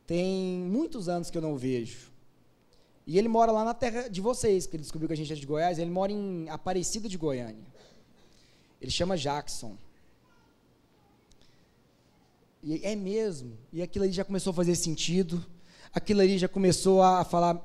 [0.07, 2.09] tem muitos anos que eu não vejo.
[3.07, 5.37] E ele mora lá na terra de vocês, que ele descobriu que a gente é
[5.37, 5.79] de Goiás.
[5.79, 7.67] Ele mora em Aparecida de Goiânia.
[8.81, 9.77] Ele chama Jackson.
[12.62, 13.57] E é mesmo.
[13.73, 15.45] E aquilo ali já começou a fazer sentido.
[15.93, 17.62] Aquilo ali já começou a falar: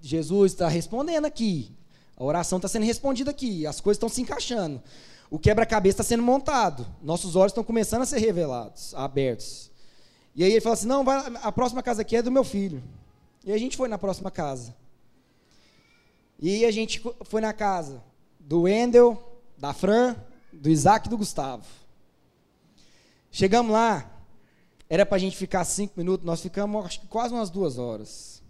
[0.00, 1.74] Jesus está respondendo aqui.
[2.16, 4.82] A oração está sendo respondida aqui, as coisas estão se encaixando.
[5.30, 6.86] O quebra-cabeça está sendo montado.
[7.02, 9.70] Nossos olhos estão começando a ser revelados, abertos.
[10.34, 12.82] E aí ele fala assim: não, vai, a próxima casa aqui é do meu filho.
[13.44, 14.74] E a gente foi na próxima casa.
[16.38, 18.02] E a gente foi na casa
[18.38, 19.16] do Wendel,
[19.56, 20.16] da Fran,
[20.52, 21.64] do Isaac e do Gustavo.
[23.30, 24.10] Chegamos lá,
[24.88, 28.42] era para a gente ficar cinco minutos, nós ficamos acho que quase umas duas horas.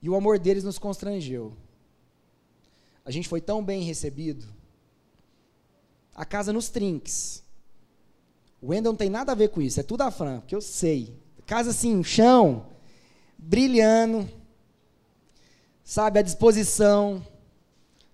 [0.00, 1.52] E o amor deles nos constrangeu.
[3.04, 4.46] A gente foi tão bem recebido.
[6.14, 7.42] A casa nos trinques.
[8.60, 10.60] O Wendel não tem nada a ver com isso, é tudo a Fran, porque eu
[10.60, 11.20] sei.
[11.44, 12.66] Casa assim, chão,
[13.36, 14.28] brilhando,
[15.82, 17.26] sabe, à disposição,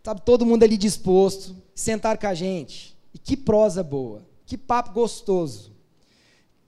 [0.03, 2.97] sabe, todo mundo ali disposto, sentar com a gente.
[3.13, 5.77] E que prosa boa, que papo gostoso.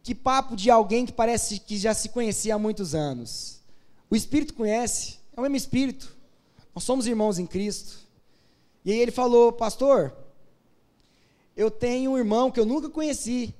[0.03, 3.61] Que papo de alguém que parece que já se conhecia há muitos anos.
[4.11, 6.15] O Espírito conhece, é o mesmo Espírito.
[6.75, 8.10] Nós somos irmãos em Cristo.
[8.85, 10.15] E aí ele falou, pastor,
[11.57, 13.55] eu tenho um irmão que eu nunca conheci.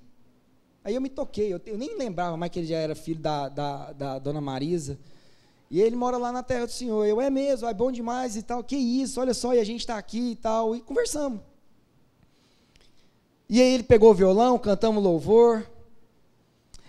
[0.83, 3.93] Aí eu me toquei, eu, nem lembrava mais que ele já era filho da, da,
[3.93, 4.99] da, dona Marisa.
[5.71, 7.05] E ele mora lá na terra do Senhor.
[7.05, 8.65] Eu, é mesmo, é bom demais e tal.
[8.65, 10.75] Que isso, olha só, e a gente está aqui e tal.
[10.75, 11.41] E conversamos.
[13.49, 15.69] E aí ele pegou o violão, cantamos louvor.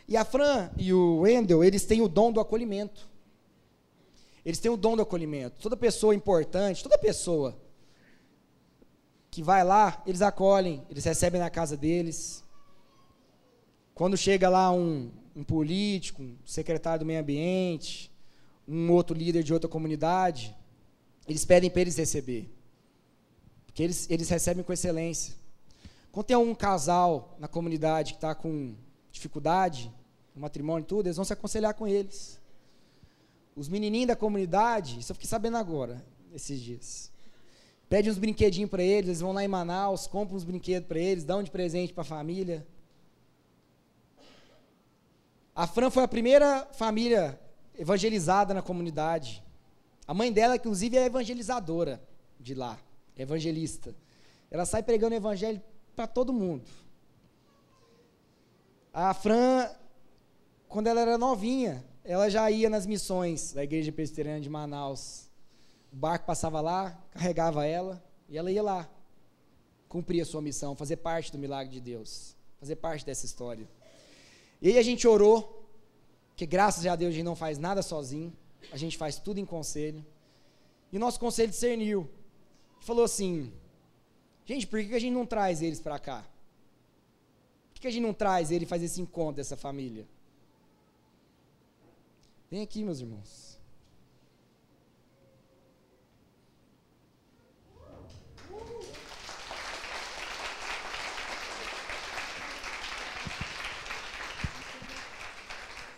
[0.07, 3.07] E a Fran e o Wendel, eles têm o dom do acolhimento.
[4.45, 5.57] Eles têm o dom do acolhimento.
[5.61, 7.55] Toda pessoa importante, toda pessoa
[9.31, 12.43] que vai lá, eles acolhem, eles recebem na casa deles.
[13.95, 18.11] Quando chega lá um, um político, um secretário do meio ambiente,
[18.67, 20.53] um outro líder de outra comunidade,
[21.25, 22.53] eles pedem para eles receber.
[23.65, 25.33] Porque eles, eles recebem com excelência.
[26.11, 28.75] Quando tem algum casal na comunidade que está com
[29.13, 29.89] dificuldade,
[30.35, 32.37] matrimônio e tudo, eles vão se aconselhar com eles.
[33.55, 37.10] Os menininhos da comunidade, isso eu fiquei sabendo agora, esses dias.
[37.91, 41.25] Pede uns brinquedinhos para eles, eles vão lá em Manaus, compram uns brinquedos para eles,
[41.25, 42.65] dão de presente para a família.
[45.53, 47.37] A Fran foi a primeira família
[47.77, 49.43] evangelizada na comunidade.
[50.07, 52.01] A mãe dela, inclusive, é evangelizadora
[52.39, 52.79] de lá,
[53.17, 53.93] evangelista.
[54.49, 55.61] Ela sai pregando o evangelho
[55.93, 56.63] para todo mundo.
[58.93, 59.69] A Fran,
[60.69, 65.29] quando ela era novinha, ela já ia nas missões da Igreja Presbiteriana de Manaus.
[65.91, 68.89] O barco passava lá, carregava ela, e ela ia lá,
[69.89, 73.67] cumprir a sua missão, fazer parte do milagre de Deus, fazer parte dessa história.
[74.61, 75.67] E aí a gente orou,
[76.35, 78.31] que graças a Deus a gente não faz nada sozinho,
[78.71, 80.05] a gente faz tudo em conselho.
[80.91, 82.09] E o nosso conselho discerniu.
[82.79, 83.51] Falou assim:
[84.45, 86.25] gente, por que a gente não traz eles para cá?
[87.73, 90.07] Por que a gente não traz ele e faz esse encontro dessa família?
[92.49, 93.50] Vem aqui, meus irmãos.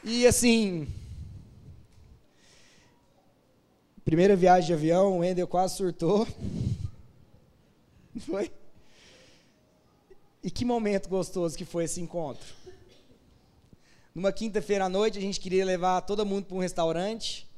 [0.05, 0.85] E assim,
[4.03, 6.27] primeira viagem de avião, o Wendel quase surtou.
[8.27, 8.51] Foi?
[10.43, 12.45] E que momento gostoso que foi esse encontro.
[14.13, 17.49] Numa quinta-feira à noite, a gente queria levar todo mundo para um restaurante,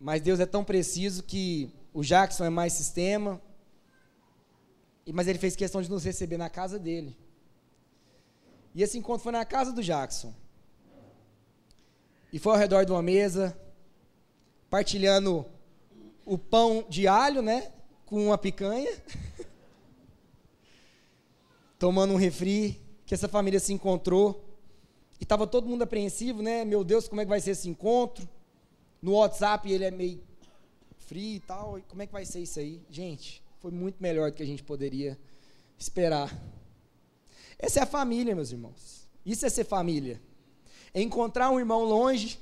[0.00, 3.42] mas Deus é tão preciso que o Jackson é mais sistema,
[5.12, 7.18] mas ele fez questão de nos receber na casa dele.
[8.72, 10.32] E esse encontro foi na casa do Jackson.
[12.32, 13.58] E foi ao redor de uma mesa,
[14.68, 15.46] partilhando
[16.26, 17.72] o pão de alho, né?
[18.04, 18.90] Com uma picanha.
[21.78, 24.44] Tomando um refri, que essa família se encontrou.
[25.18, 26.66] E estava todo mundo apreensivo, né?
[26.66, 28.28] Meu Deus, como é que vai ser esse encontro?
[29.00, 30.22] No WhatsApp ele é meio
[30.98, 31.78] frio e tal.
[31.78, 32.82] E como é que vai ser isso aí?
[32.90, 35.18] Gente, foi muito melhor do que a gente poderia
[35.78, 36.36] esperar.
[37.58, 39.08] Essa é a família, meus irmãos.
[39.24, 40.20] Isso é ser família
[40.94, 42.38] encontrar um irmão longe,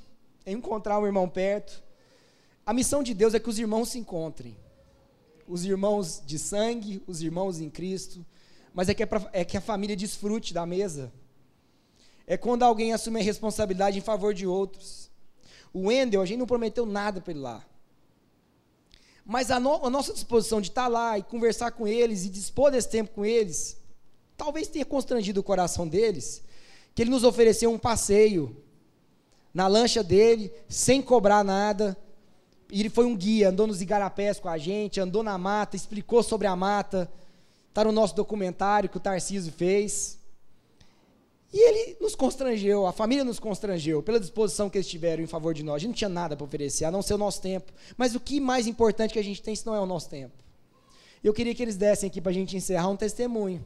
[0.46, 1.82] encontrar um irmão perto.
[2.64, 4.56] A missão de Deus é que os irmãos se encontrem.
[5.48, 8.24] Os irmãos de sangue, os irmãos em Cristo.
[8.74, 11.12] Mas é que, é, pra, é que a família desfrute da mesa.
[12.26, 15.10] É quando alguém assume a responsabilidade em favor de outros.
[15.72, 17.64] O Wendel, a gente não prometeu nada para ele lá.
[19.24, 22.70] Mas a, no, a, nossa disposição de estar lá e conversar com eles e dispor
[22.70, 23.76] desse tempo com eles,
[24.36, 26.42] talvez tenha constrangido o coração deles,
[26.96, 28.56] que ele nos ofereceu um passeio
[29.52, 31.94] na lancha dele, sem cobrar nada.
[32.72, 36.22] E ele foi um guia, andou nos igarapés com a gente, andou na mata, explicou
[36.22, 37.12] sobre a mata.
[37.68, 40.18] Está no nosso documentário que o Tarcísio fez.
[41.52, 45.52] E ele nos constrangeu, a família nos constrangeu, pela disposição que eles tiveram em favor
[45.52, 45.74] de nós.
[45.74, 47.70] A gente não tinha nada para oferecer, a não ser o nosso tempo.
[47.94, 50.42] Mas o que mais importante que a gente tem, se não é o nosso tempo?
[51.22, 53.62] Eu queria que eles dessem aqui para a gente encerrar um testemunho.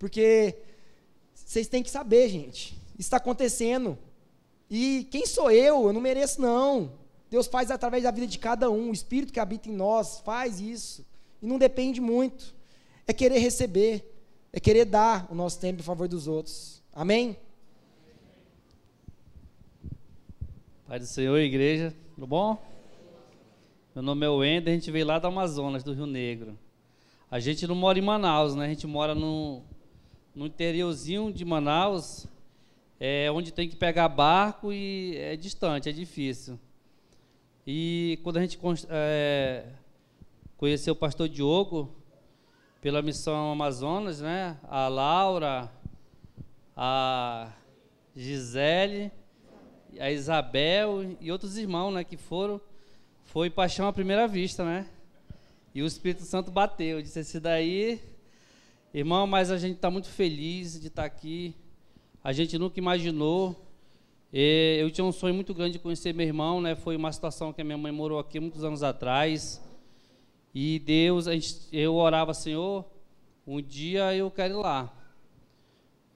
[0.00, 0.56] Porque
[1.52, 2.74] vocês têm que saber, gente.
[2.98, 3.98] Está acontecendo.
[4.70, 5.86] E quem sou eu?
[5.86, 6.94] Eu não mereço, não.
[7.30, 8.88] Deus faz através da vida de cada um.
[8.88, 11.04] O Espírito que habita em nós faz isso.
[11.42, 12.54] E não depende muito.
[13.06, 14.02] É querer receber.
[14.50, 16.82] É querer dar o nosso tempo em favor dos outros.
[16.90, 17.36] Amém?
[20.88, 22.56] Pai do Senhor, igreja, tudo bom?
[23.94, 26.58] Meu nome é Wender, a gente veio lá do Amazonas, do Rio Negro.
[27.30, 28.64] A gente não mora em Manaus, né?
[28.64, 29.62] A gente mora no,
[30.34, 32.26] no interiorzinho de Manaus,
[32.98, 36.58] é, onde tem que pegar barco e é distante, é difícil.
[37.66, 38.58] E quando a gente
[38.88, 39.66] é,
[40.56, 41.94] conheceu o pastor Diogo,
[42.80, 44.58] pela missão Amazonas, né?
[44.64, 45.70] A Laura,
[46.76, 47.52] a
[48.14, 49.12] Gisele,
[50.00, 52.02] a Isabel e outros irmãos, né?
[52.02, 52.60] Que foram,
[53.22, 54.88] foi paixão à primeira vista, né?
[55.72, 58.00] E o Espírito Santo bateu, disse esse daí
[58.94, 61.56] Irmão, mas a gente está muito feliz de estar tá aqui.
[62.22, 63.56] A gente nunca imaginou.
[64.30, 66.74] Eu tinha um sonho muito grande de conhecer meu irmão, né?
[66.74, 69.62] Foi uma situação que a minha mãe morou aqui muitos anos atrás.
[70.54, 72.84] E Deus, gente, eu orava, Senhor,
[73.46, 74.92] um dia eu quero ir lá.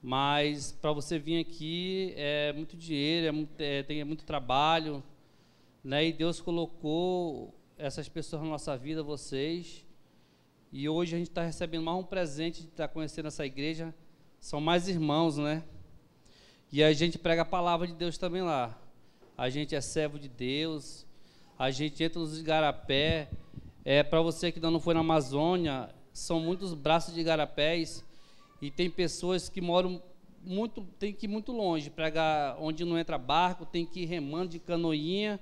[0.02, 5.02] Mas para você vir aqui é muito dinheiro, é muito, é, tem é muito trabalho,
[5.82, 6.06] né?
[6.06, 9.85] E Deus colocou essas pessoas na nossa vida, vocês,
[10.72, 13.94] E hoje a gente está recebendo mais um presente de estar tá conhecendo essa igreja.
[14.40, 15.62] São mais irmãos, né?
[16.72, 18.76] E a gente prega a palavra de Deus também lá.
[19.38, 21.06] A gente é servo de Deus.
[21.56, 23.30] A gente entra nos igarapé.
[23.84, 28.04] É, Para você que ainda não foi na Amazônia, são muitos braços de igarapés.
[28.60, 30.02] E tem pessoas que moram
[30.44, 34.48] muito, tem que ir muito longe, pregar onde não entra barco, tem que ir remando
[34.48, 35.38] de canoinha.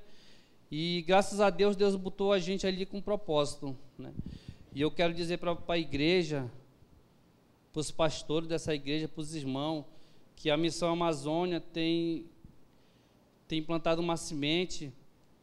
[0.70, 3.74] E graças a Deus, Deus botou a gente ali com propósito.
[3.98, 4.12] Né?
[4.74, 6.50] E eu quero dizer para a igreja,
[7.72, 9.84] para os pastores dessa igreja, para os irmãos,
[10.34, 12.26] que a Missão Amazônia tem,
[13.46, 14.92] tem plantado uma semente,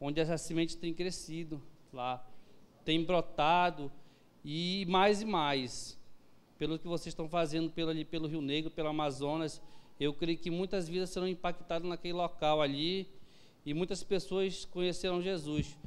[0.01, 1.61] onde essa semente tem crescido
[1.93, 2.21] lá,
[2.83, 3.89] tem brotado,
[4.43, 5.97] e mais e mais.
[6.57, 9.61] Pelo que vocês estão fazendo pelo, ali, pelo Rio Negro, pelo Amazonas,
[9.97, 13.07] eu creio que muitas vidas serão impactadas naquele local ali,
[13.65, 15.77] e muitas pessoas conhecerão Jesus.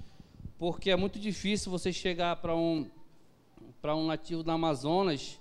[0.59, 2.89] Porque é muito difícil você chegar para um
[3.85, 5.39] para um nativo do Amazonas,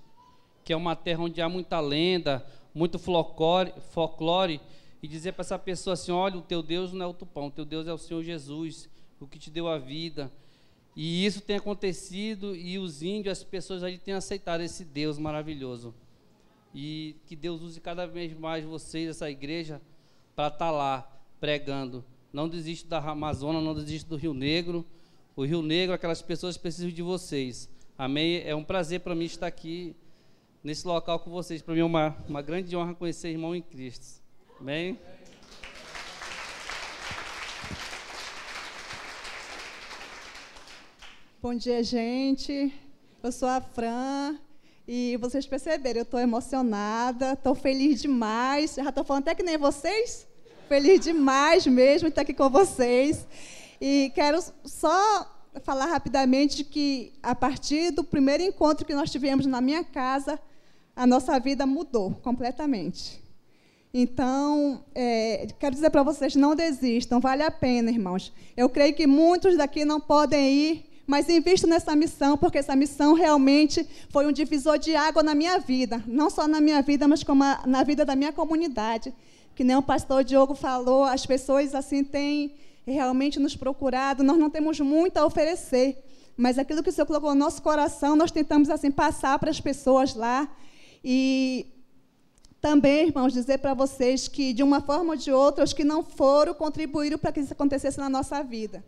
[0.62, 4.60] que é uma terra onde há muita lenda, muito folclore, folclore
[5.02, 7.50] e dizer para essa pessoa assim: olha, o teu Deus não é o tupão, o
[7.50, 8.86] teu Deus é o Senhor Jesus,
[9.18, 10.30] o que te deu a vida.
[10.94, 15.94] E isso tem acontecido e os índios, as pessoas ali têm aceitado esse Deus maravilhoso.
[16.74, 19.80] E que Deus use cada vez mais vocês, essa igreja,
[20.36, 22.04] para estar tá lá pregando.
[22.30, 24.84] Não desiste da Amazônia, não desiste do Rio Negro.
[25.34, 27.72] O Rio Negro, aquelas pessoas precisam de vocês.
[27.96, 28.42] Amém?
[28.44, 29.94] É um prazer para mim estar aqui
[30.64, 31.62] nesse local com vocês.
[31.62, 34.20] Para mim é uma, uma grande honra conhecer irmão em Cristo.
[34.60, 34.98] Amém?
[41.40, 42.74] Bom dia, gente.
[43.22, 44.40] Eu sou a Fran
[44.88, 48.74] e vocês perceberam, eu estou emocionada, estou feliz demais.
[48.74, 50.26] Já estou falando até que nem vocês.
[50.68, 53.24] Feliz demais mesmo estar aqui com vocês.
[53.80, 55.30] E quero só
[55.62, 60.38] falar rapidamente que, a partir do primeiro encontro que nós tivemos na minha casa,
[60.96, 63.22] a nossa vida mudou completamente.
[63.92, 68.32] Então, é, quero dizer para vocês, não desistam, vale a pena, irmãos.
[68.56, 73.14] Eu creio que muitos daqui não podem ir, mas invisto nessa missão, porque essa missão
[73.14, 76.02] realmente foi um divisor de água na minha vida.
[76.08, 79.14] Não só na minha vida, mas como a, na vida da minha comunidade.
[79.54, 82.52] Que nem o pastor Diogo falou, as pessoas assim têm
[82.92, 86.02] realmente nos procurado, nós não temos muito a oferecer,
[86.36, 89.60] mas aquilo que o Senhor colocou no nosso coração, nós tentamos assim passar para as
[89.60, 90.48] pessoas lá.
[91.02, 91.66] E
[92.60, 96.02] também, irmãos, dizer para vocês que, de uma forma ou de outra, os que não
[96.02, 98.84] foram contribuíram para que isso acontecesse na nossa vida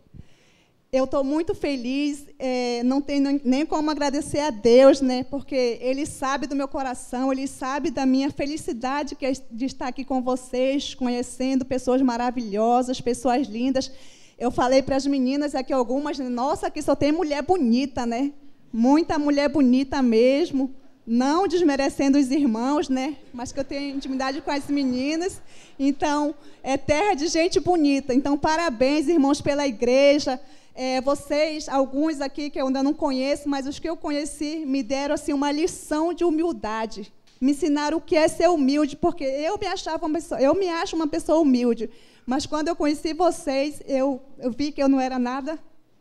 [0.91, 6.05] eu estou muito feliz, é, não tenho nem como agradecer a Deus, né, porque Ele
[6.05, 10.21] sabe do meu coração, Ele sabe da minha felicidade que é de estar aqui com
[10.21, 13.91] vocês, conhecendo pessoas maravilhosas, pessoas lindas.
[14.39, 18.31] Eu falei para as meninas aqui algumas, nossa, aqui só tem mulher bonita, né?
[18.71, 20.73] Muita mulher bonita mesmo.
[21.09, 23.15] Não desmerecendo os irmãos, né?
[23.33, 25.41] Mas que eu tenho intimidade com as meninas.
[25.79, 28.13] Então, é terra de gente bonita.
[28.13, 30.37] Então, parabéns, irmãos, pela igreja
[30.77, 34.83] é, vocês, alguns aqui que eu ainda não conheço, mas os que eu conheci, me
[34.83, 37.11] deram assim uma lição de humildade.
[37.41, 40.69] Me ensinaram o que é ser humilde, porque eu me achava uma pessoa, eu me
[40.69, 41.89] acho uma pessoa humilde.
[42.27, 45.57] Mas quando eu conheci vocês, eu, eu vi que eu não era nada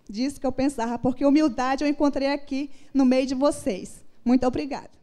[0.08, 4.04] disso que eu pensava, porque humildade eu encontrei aqui no meio de vocês.
[4.22, 4.95] Muito obrigada.